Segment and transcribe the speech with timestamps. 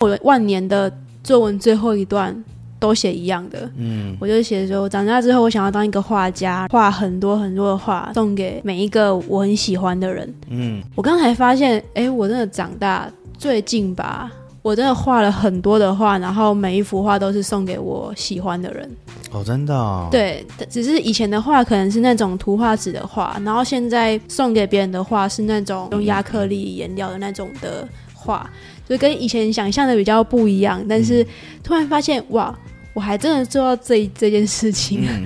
[0.00, 0.90] 我的万年的
[1.22, 2.34] 作文最后一段
[2.78, 10.34] 都写一样的，嗯我就写说，长大之后我想要当一个画家，画很多很多的画，送给每一个我很喜欢的人。
[10.48, 14.32] 嗯，我刚才发现，哎，我真的长大最近吧，
[14.62, 18.90] 我真的画了很多的画，然后每一幅画都是送给我喜欢的人。
[19.32, 27.86] 哦，真的、哦，，对，只是以前的画可能是那种图画纸的画，然后现在送给别人的画是那种用亚克力颜料的那种的
[28.20, 28.48] 画，
[28.86, 30.84] 就跟以前想象的比较不一样。
[30.86, 31.26] 但是
[31.62, 32.54] 突然发现，哇，
[32.92, 35.06] 我还真的做到这这件事情。
[35.08, 35.24] 嗯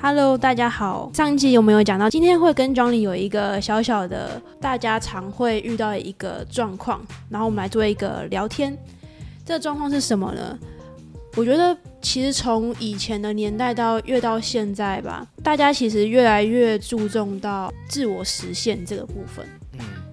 [0.00, 1.10] ，Hello，大家好。
[1.12, 2.08] 上一集有没有讲到？
[2.08, 8.76] 今天会跟 Johnny 有一个小小的，大家常会遇到的一个状况，然后我们来做一个聊天。
[9.44, 10.58] 这个状况是什么呢？
[11.36, 19.44] 我觉得其实从以前的年代到越到现在吧，大家其实越来越注重到自我实现这个部分。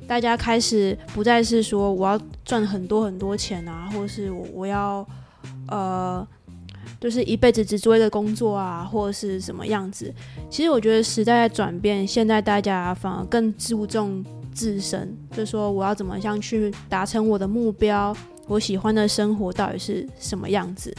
[0.07, 5.07] 大家开始不再是说我要赚很多很多钱啊，或者是我我要
[5.67, 6.27] 呃，
[6.99, 10.11] 就是一辈子只做一个工作啊，或者是什么样子。
[10.49, 18.13] 其实我觉得时代在转变，现在大家反而更注重自身，就说我要怎么样去达成我的目标，
[18.47, 20.93] 我喜欢的生活到底是什么样子。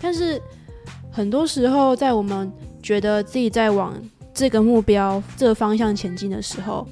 [0.00, 0.40] 但是
[1.10, 2.50] 很多时候，在我们
[2.82, 3.94] 觉得自己在往
[4.32, 6.86] 这个目标、这个方向前进的时候，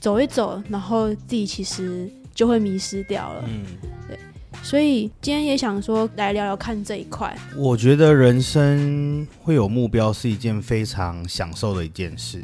[0.00, 3.44] 走一走，然后自己其实就会迷失掉了。
[3.46, 3.64] 嗯，
[4.06, 4.18] 对
[4.62, 7.36] 所以今天也想说来聊聊看这一块。
[7.56, 12.42] 我觉得人生会有目标是一件非常享受的一件事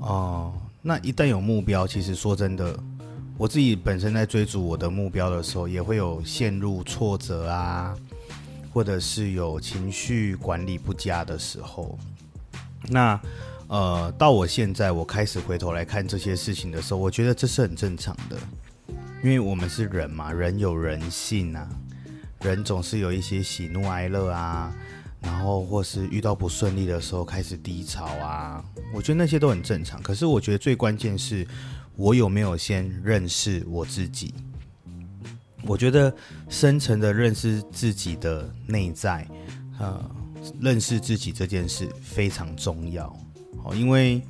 [0.00, 2.76] 哦、那一旦有目标，其实说真的，
[3.36, 7.94] 我自己本身在追逐我的目标的时候，也会有陷入挫折啊，
[8.78, 11.98] 或者是有情绪管理不佳的时候。
[12.86, 13.20] 那
[13.66, 18.36] 呃，到我现在我开始回头来看这些事情的时候，我觉得这是很正常的，
[19.20, 21.68] 因为我们是人嘛，人有人性啊。
[22.42, 24.72] 人总是有一些喜怒哀乐啊，
[25.22, 28.64] 然后或是遇到不顺利的时候开始低潮啊，
[28.94, 30.00] 我觉得那些都很正常。
[30.00, 31.44] 可是我觉得最关键是
[31.96, 34.32] 我有没有先认识我自己。
[35.64, 36.14] 我觉得
[36.48, 39.26] 深层的认识自己的内在，
[39.78, 40.10] 呃，
[40.60, 43.06] 认识自己这件事非常重要。
[43.64, 44.22] 哦，因为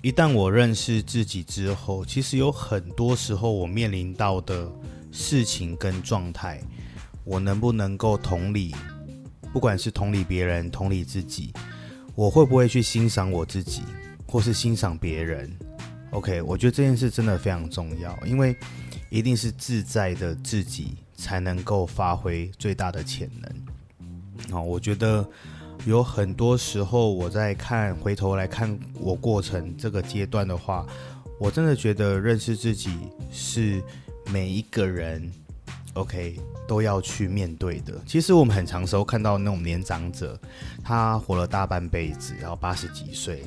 [0.00, 4.70] 一旦我认识自己之后，其实有很多时候我面临到的
[5.10, 6.60] 事情跟状态。
[7.24, 8.74] 我能不能够同理，
[9.52, 11.52] 不管是同理别人、同理自己，
[12.16, 13.82] 我会不会去欣赏我自己，
[14.26, 15.48] 或是欣赏别人
[16.10, 18.56] ？OK，我觉得这件事真的非常重要，因为
[19.12, 24.56] 一定是自在的自己才能够发挥最大的潜能。
[24.56, 25.28] 哦，我觉得
[25.84, 30.86] 有很多时候我在看回头来看我过程这个阶段的话，
[31.38, 32.96] 我真的觉得认识自己
[33.30, 33.82] 是
[34.32, 35.30] 每一个人
[35.92, 37.92] OK 都要去面对的。
[38.06, 40.40] 其实我们很长时候看到那种年长者，
[40.82, 43.42] 他活了大半辈子，然后八十几岁，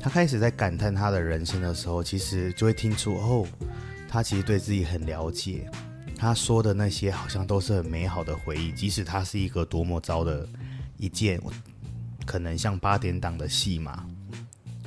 [0.00, 3.46] 他开始在感叹他的人生的时候，其实就会听出哦，
[4.16, 5.70] 他其实对自己很了解。
[6.16, 10.48] 他说的那些好像都是很美好的回忆，即使他是一个多么糟的
[10.96, 11.38] 一件，
[12.24, 14.06] 可能像八点档的戏码。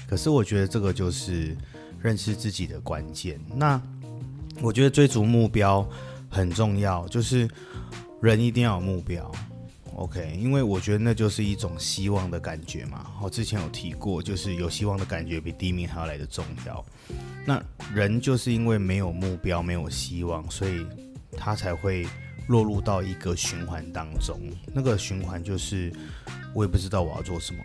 [0.08, 1.56] 可是我觉得这个就是
[2.02, 3.40] 认识自己的关键。
[3.54, 3.80] 那
[4.64, 5.88] 我觉得追逐目标
[6.28, 7.48] 很重要，就是
[8.24, 9.32] 人一定要有目标。
[9.94, 13.12] OK，因为我觉得那就是一种希望的感觉嘛。
[13.22, 16.84] 我之前有提过，就是有希望的感觉比第一名还要来的重要。
[17.46, 17.62] 那
[17.94, 20.86] 人就是因为没有目标、没有希望，所以
[21.38, 22.06] 他才会
[22.48, 24.40] 落入到一个循环当中。
[24.74, 25.92] 那个循环就是
[26.54, 27.64] 我也不知道我要做什么，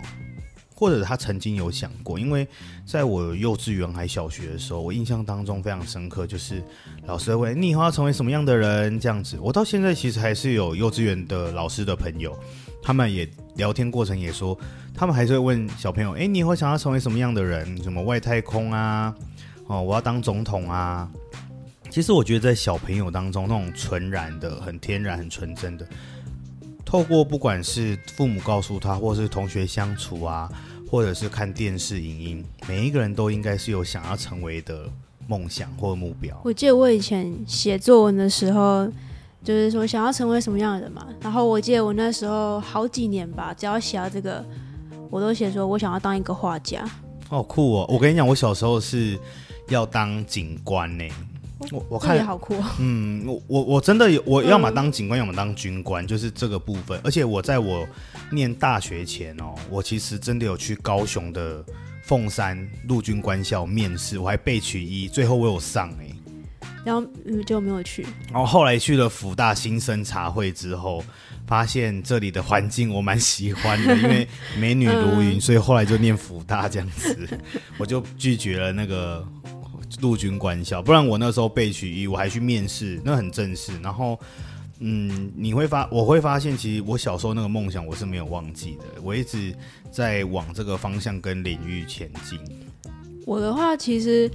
[0.74, 2.46] 或者他曾经有想过，因为
[2.86, 6.62] 在我幼稚园还小学的时候，我印象当中非常深刻，就是
[7.06, 9.38] 老师会问你以后要成为什么样的人这样子。
[9.40, 12.38] 我到现在其实还是有幼稚园的老师的朋友，
[12.82, 14.58] 他们也聊天过程也说，
[14.94, 17.82] 他们还是会问小朋友，诶，你以后想要成为什么样的人？
[17.82, 19.14] 什么外太空啊？
[19.66, 21.08] 哦，我要当总统啊！
[21.90, 25.86] 其实我觉得在小朋友当中，那种纯然的、很天然、很纯真的，
[26.84, 30.50] 透过不管是父母告诉他，或是同学相处啊，
[30.90, 34.86] 或者是看电视、影音，每一个人都应该是有想要成为的
[35.28, 36.38] 梦想或目标。
[36.44, 38.86] 我记得我以前写作文的时候，
[39.42, 41.06] 就是说想要成为什么样的人嘛。
[41.22, 44.44] 然后我记得我那时候好几年吧，只要写到这个，
[45.10, 46.84] 我都写说我想要当一个画家。
[47.28, 47.86] 好酷哦！
[47.88, 49.18] 我跟你讲，我小时候是
[49.74, 51.04] 要当警官呢。
[51.70, 52.64] 我我这也看，好酷、哦。
[52.78, 57.00] 嗯，我我我真的有，我要么当警官，要么当军官，就是这个部分。
[57.02, 57.88] 而且我在我
[58.30, 61.64] 念大学前哦，我其实真的有去高雄的
[62.04, 66.08] 凤山陆军官校面试，我还被取一，最后我有上哎、
[66.84, 68.04] 然后嗯就没有去。
[68.30, 71.02] 然后后来去了福大新生茶会之后，
[71.46, 74.28] 发现这里的环境我蛮喜欢的，因为
[74.60, 77.40] 美女如云，所以后来就念福大这样子，
[77.78, 79.26] 我就拒绝了那个
[80.00, 83.72] 陆军官校，不然我那时候被取一，我还去面试，那很正式。
[83.80, 84.18] 然后，
[84.80, 89.54] 嗯，你会发，我会发现，其实我小时候那个梦想我是没有忘记的，我一直
[89.90, 92.38] 在往这个方向跟领域前进。
[93.26, 94.30] 我的话，其实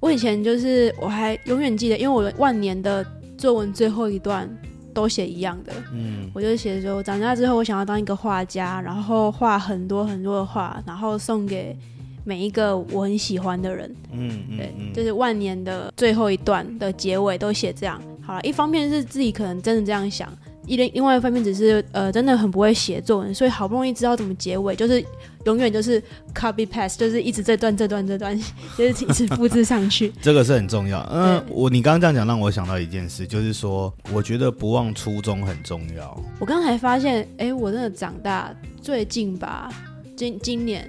[0.00, 3.04] 我以前就是我还永远记得，因为我万年的
[3.36, 4.48] 作文最后一段
[4.94, 11.76] 都写一样的，嗯我就写说长大之后我想要当一个画家，然后画很多很多的画，然后送给
[12.24, 13.94] 每一个我很喜欢的人。
[14.12, 18.00] 嗯嗯对，嗯，就是万年的最后一段的结尾都写这样。
[18.24, 20.32] 好了，一方面是自己可能真的这样想，
[20.66, 25.04] 一另另外一方面只是呃真的很不会写作文，所以好不容易知道怎么结尾，就是
[25.44, 26.00] 永远就是
[26.32, 28.38] copy paste，就是一直这段这段这段，
[28.78, 30.12] 就是一直复制上去。
[30.22, 31.00] 这个是很重要。
[31.10, 36.16] 嗯，对我你刚刚这样讲，让我想到一件事，就是说，我觉得不忘初衷很重要。
[36.38, 39.68] 我刚才发现，哎、我真的长大最近吧，
[40.16, 40.88] 今今年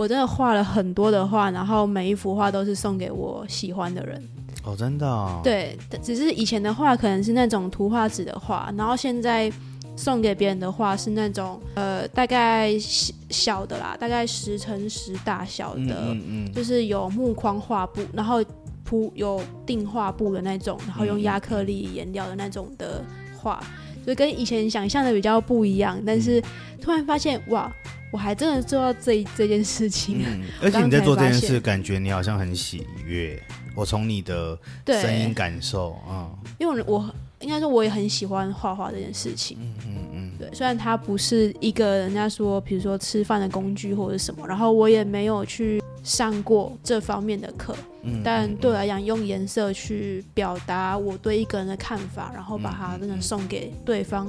[0.00, 4.22] 我真的画了很多的画，然后每一幅画都是送给我喜欢的人。
[4.64, 9.52] 哦，真的、哦。，对，只是以前的画可能是那种图画纸的画，然后现在
[9.96, 18.42] 送给别人的画是那种呃大概小小的啦，大概十乘十大小嗯的，嗯嗯，就是有木框画布，然后
[18.82, 23.04] 铺有定画布的那种，然后用嗯亚克力颜料的那种的
[23.38, 23.62] 画，
[24.06, 26.00] 就跟以前想象的比较不一样。
[26.06, 26.42] 但是
[26.80, 27.70] 突然发现，哇，
[28.10, 30.22] 我还真的做到这这件事情。
[30.26, 33.40] 嗯，而且你在做这件事，感觉你好像很喜悦。
[33.76, 36.28] 我从你的，声音感受，嗯
[36.58, 37.08] 因为我
[37.38, 39.56] 应该说我也很喜欢画画这件事情。
[39.60, 54.26] 嗯嗯嗯，对，虽然它不是一个人家说，比如说吃饭的工具或者什么，然后我也没有去上过这方面的课，嗯但对我来讲，用颜色去表达我对一个人的看法，然后把它真的送给对方，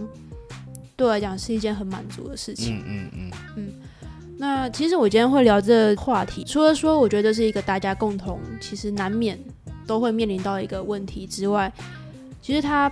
[1.01, 2.80] 对我来讲是一件很满足的事情。
[2.86, 3.74] 嗯嗯嗯
[4.38, 9.36] 那其实我今天会聊这个话题，除了说我觉得这是一个大家共同其实难免
[9.88, 11.74] 都会面临到一个问题之外，
[12.39, 12.92] 其实它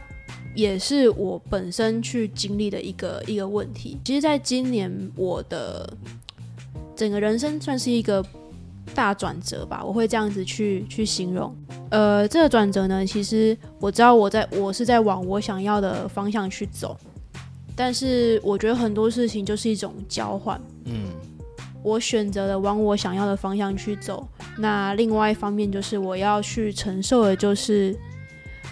[0.56, 4.00] 也是我本身去经历的一个一个问题。
[4.04, 5.88] 其实，在今年我的
[6.96, 8.26] 整个人生算是一个
[8.96, 11.56] 大转折吧，我会这样子去去形容。
[11.92, 16.98] 呃，这个转折呢，其实我知道我在我是在往我想要的方向去走，
[17.80, 20.60] 但是我觉得很多事情就是一种交换。
[20.84, 21.06] 嗯
[21.82, 24.28] 我选择了往我想要的方向去走。
[24.58, 27.98] 那另外一方面就是我要去承受的，就是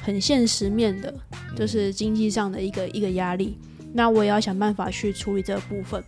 [0.03, 1.13] 很现实面的，
[1.55, 3.57] 就是经济上的一个一个压力。
[3.93, 6.03] 那我也要想办法去处理这个部分。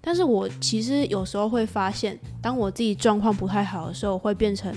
[0.00, 4.72] 但是我其实有时候会发现，当我自己状况不太好的时候，会变成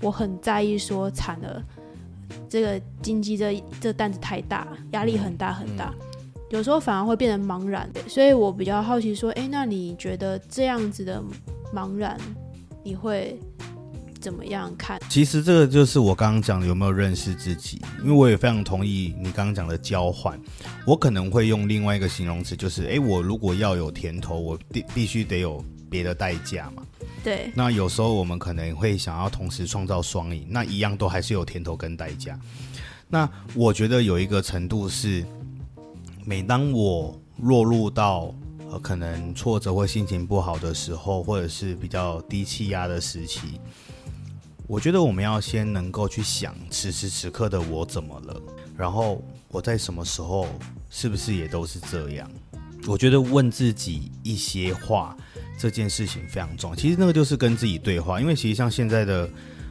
[0.00, 1.62] 我很在意说惨了，
[2.48, 5.94] 这个经济这这担子太大，压力很大很大。
[6.52, 11.22] 有时候反而会变得茫然，所以我比较好奇说，诶，那你觉得这样子的
[11.74, 12.20] 茫然，
[12.84, 13.40] 你会
[14.20, 15.00] 怎么样看？
[15.08, 20.38] 其实这个就是我刚刚讲的有没有认识自己，因为我也非常同意你刚刚讲的交换。
[20.86, 26.82] 我可能会用另外一个形容词，就是诶，我如果要有甜头，我必必须得有别的代价嘛。
[27.24, 32.38] 对，那有时候我们可能会想要同时创造双赢，那一样都还是有甜头跟代价。
[33.08, 35.24] 那我觉得有一个程度是，
[36.24, 38.34] 每当我落入到
[38.70, 43.60] 呃可能挫折或心情不好的时候，或者是比较低气压的时期，
[44.66, 48.40] 我觉得我们要先能够去想此时此刻的我怎么了，
[48.76, 50.46] 然后我在什么时候
[50.90, 52.30] 是不是也都是这样？
[52.86, 55.16] 我觉得问自己一些话，
[55.58, 56.76] 这件事情非常重要。
[56.76, 59.30] 其实那个就是跟自己对话，因为其实像现在的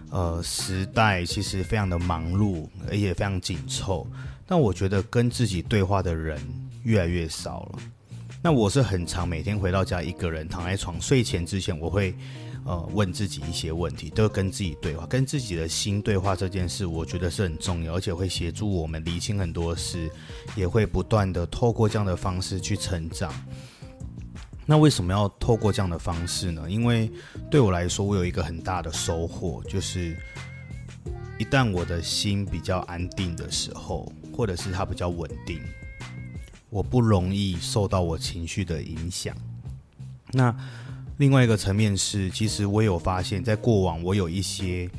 [0.09, 4.05] 呃时代，其实非常的忙碌，而且非常紧凑。
[4.51, 6.37] 但我觉得跟自己对话的人
[6.83, 7.79] 越来越少了。
[8.41, 12.13] 那我是很常每天回到家一个人躺在床睡前之前，我会
[12.65, 20.11] 呃问自己一些问题，都跟自己对话，跟自己的心对话这件事，我觉得是很重要，而且会协助我们理清很多事，
[20.57, 23.33] 也会不断的透过这样的方式去成长。
[24.65, 26.69] 那为什么要透过这样的方式呢？
[26.69, 27.09] 因为
[27.49, 30.13] 对我来说，我有一个很大的收获，就是
[31.37, 35.61] 一旦我的心比较安定的时候，或者是它比较稳定，
[36.71, 39.37] 我不容易受到我情绪的影响。
[40.31, 40.51] 那
[41.17, 44.89] 另外一个层面是，其实我有发现，在过往我有一些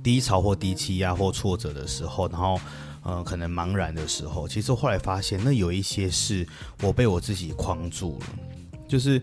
[0.00, 2.60] 低潮或低气压或挫折的时候，然后
[3.02, 6.46] 呃可能茫然的时候，其实后来发现，那有一些是
[6.82, 8.26] 我被我自己框住了，
[8.86, 9.20] 就是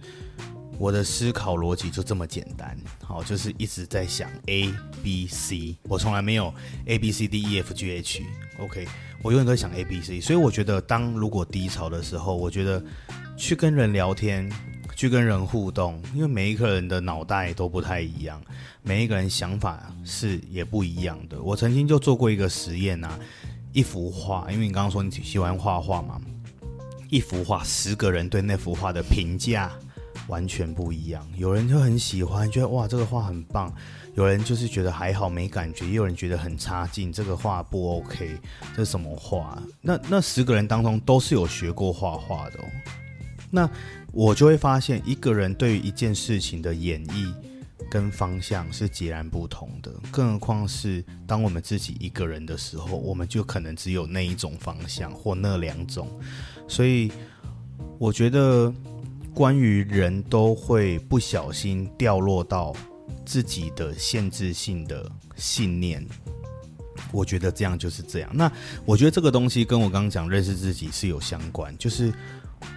[0.82, 4.74] 我的思考逻辑就这么简单，好，就是一直在想 A
[5.04, 6.52] B C，我从来没有
[6.88, 8.88] A B C D E F G H，OK，
[9.22, 12.84] 我永远都在想 A B C，所以我觉得当如果低潮的时候，我觉得
[13.38, 14.52] 去跟人聊天，
[14.96, 18.42] 去跟人互动，因为每一个人的脑袋都不太一样，
[18.82, 21.40] 每一个人想法是也不一样的。
[21.44, 23.20] 我曾经就做过一个实验啊，
[23.72, 26.20] 一幅画，因为你刚刚说你喜欢画画嘛。
[27.12, 29.70] 一幅画，十个人对那幅画的评价
[30.28, 31.28] 完全不一样。
[31.36, 33.72] 有人就很喜欢，觉得哇这个画很棒；
[34.16, 38.38] 有人就是觉得还好没感觉；也有人觉得很差劲，这个画不 OK。
[38.76, 39.62] 这是什么画？
[39.82, 42.60] 那那十个人当中都是有学过画画的。
[42.60, 42.66] 哦。
[43.50, 43.70] 那
[44.14, 47.34] 我就会发现，一个人对于一件事情的演绎
[47.90, 49.92] 跟方向是截然不同的。
[50.10, 56.08] 更何况是当我们自己一个人的时候，我们就可能只有那一种方向或那两种。
[56.68, 57.12] 所以，
[57.98, 58.74] 我觉得
[59.34, 62.74] 关于人都会不小心掉落到
[63.26, 66.06] 自己的限制性的信念，
[67.12, 68.30] 我觉得这样就是这样。
[68.34, 68.52] 那
[68.86, 72.14] 我觉得这个东西跟我刚刚讲认识自己是有相关，就是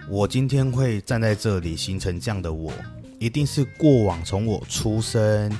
[0.09, 2.71] 我今天会站在这里形成这样的我，
[3.19, 5.51] 一定是过往从我出生。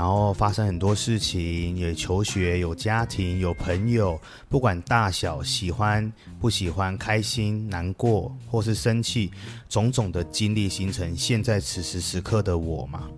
[0.00, 9.30] 然后发生很多事情，也求学，有家庭，有朋友，不管大小，喜欢不喜欢，开心难过，或是生气，
[9.68, 13.10] 种种的经历形成现在此时此刻的我嘛？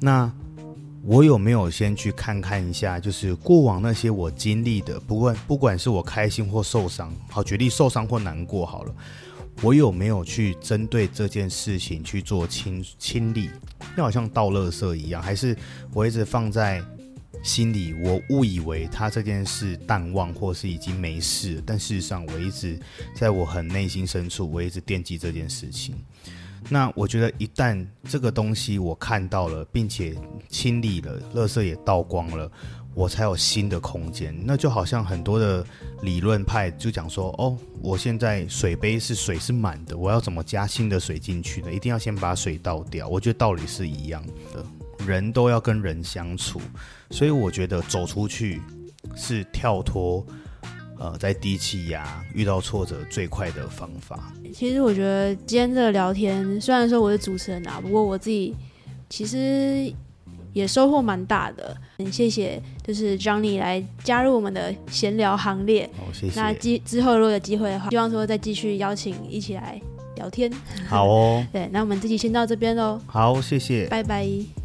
[0.00, 0.32] 那
[1.04, 8.94] 我有没有先去看看一下，就是过往那些我经历的，不管不管是我开心或受伤，好举例受伤或难过好了。
[9.60, 13.50] 我有没有去针对这件事情去做清清理？
[13.96, 15.56] 那好像倒垃圾一样，还是
[15.92, 16.82] 我一直放在
[17.42, 17.94] 心里？
[17.94, 22.78] 我误以为他这件事淡忘，或是已经没事，但事实上我一直
[23.14, 25.94] 在我很内心深处，我一直惦记这件事情。
[26.68, 30.14] 那我觉得，一旦这个东西我看到了，并且
[30.50, 32.52] 清理了，垃圾也倒光了。
[32.92, 35.64] 我才有新的空间，那就好像很多的
[36.02, 41.72] 理论派就讲说，哦，我现在水杯是水是满的，我要怎么加新的水进去呢？
[41.72, 43.06] 一定要先把水倒掉。
[43.06, 44.64] 我觉得道理是一样的，
[45.06, 46.60] 人都要跟人相处，
[47.10, 48.60] 所以我觉得走出去
[49.14, 50.26] 是跳脱，
[50.98, 54.32] 呃，在低气压遇到挫折最快的方法。
[54.52, 58.54] 其实我觉得今天这个聊天，虽然说我是主持人啊，不过我自己
[59.08, 59.94] 其实。
[60.52, 65.88] 也收获蛮大的，很谢谢，就是 Johnny 来加入我们的闲聊行列。
[65.98, 66.40] 哦，谢谢。
[66.40, 69.80] 那之之后如果有机会的话，希望说再继续邀请一起来
[70.16, 70.50] 聊天。
[70.88, 71.44] 好哦。
[71.52, 73.00] 对，那我们这期先到这边喽。
[73.06, 73.86] 好，谢谢。
[73.88, 74.59] 拜拜。